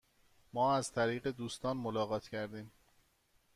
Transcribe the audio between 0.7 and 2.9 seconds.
از طریق دوستان ملاقات کردیم.